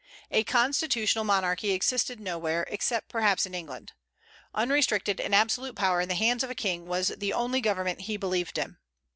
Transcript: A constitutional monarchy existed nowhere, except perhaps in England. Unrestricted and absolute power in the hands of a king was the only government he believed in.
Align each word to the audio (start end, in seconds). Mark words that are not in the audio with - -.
A 0.31 0.43
constitutional 0.43 1.23
monarchy 1.23 1.73
existed 1.73 2.19
nowhere, 2.19 2.65
except 2.71 3.07
perhaps 3.07 3.45
in 3.45 3.53
England. 3.53 3.91
Unrestricted 4.55 5.21
and 5.21 5.35
absolute 5.35 5.75
power 5.75 6.01
in 6.01 6.09
the 6.09 6.15
hands 6.15 6.43
of 6.43 6.49
a 6.49 6.55
king 6.55 6.87
was 6.87 7.09
the 7.09 7.33
only 7.33 7.61
government 7.61 8.01
he 8.01 8.17
believed 8.17 8.57
in. 8.57 8.77